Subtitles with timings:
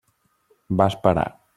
[0.81, 1.31] Va esperar.